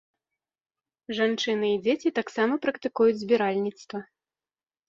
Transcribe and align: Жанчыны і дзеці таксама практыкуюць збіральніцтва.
Жанчыны 1.17 1.69
і 1.73 1.77
дзеці 1.85 2.13
таксама 2.21 2.53
практыкуюць 2.65 3.21
збіральніцтва. 3.23 3.99